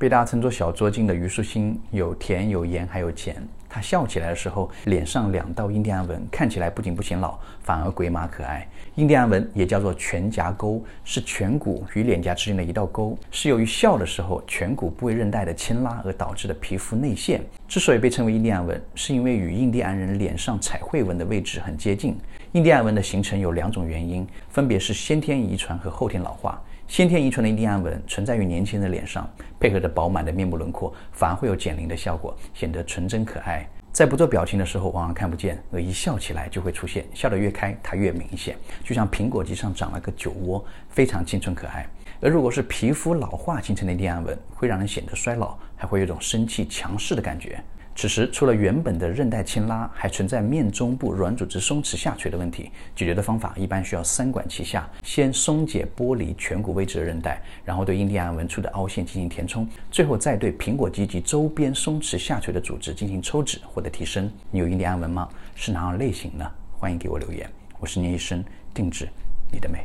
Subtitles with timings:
[0.00, 3.36] 被大家称作小捉精的虞书欣，有甜有盐还有钱。
[3.68, 8.66] 她笑起来的时候，脸上两道印第安纹，看起来不仅不显老，反而鬼马可爱。
[8.94, 17.42] 印第安纹也叫做颧颊沟，是颧骨与脸颊之间的一道沟，是由于笑的时候颧骨部位韧带的牵拉而导致的皮肤内陷。
[17.68, 22.16] 之所以被称为印第安纹，是因为与印第安人脸上彩绘纹的位置很接近。
[22.52, 26.60] 印第安纹的形成有两种原因，分别是先天遗传和后天老化。
[26.88, 29.30] 先天遗传的印第安纹存在于年轻人的脸上，
[29.60, 33.64] 配合着饱满的面部轮廓，反而会有减龄的效果，显得纯真可爱。
[33.92, 41.86] 在不做表情的时候，往往看不见，而一笑起来就会出现，笑得越开，它越明显，就像苹果肌上长了个酒窝，非常青春可爱。
[42.20, 47.62] 而如果是皮肤老化形成的印第安纹，会让人显得衰老，还会有种生气强势的感觉。
[48.00, 52.70] 此时，除了原本的韧带牵拉，还存在面中部软组织松弛下垂的问题。
[52.96, 64.32] 解决的方法一般需要三管齐下：先松解剥离颧骨位置的韧带，然后对印第安纹处的凹陷进行填充，最后再对苹果肌及周边松弛下垂的组织进行抽脂或者提升。
[64.50, 65.28] 你有印第安纹吗？
[65.54, 66.50] 是哪种类型呢？
[66.78, 67.46] 欢迎给我留言。
[67.80, 68.42] 我是聂医生，
[68.72, 69.06] 定制
[69.52, 69.84] 你的美。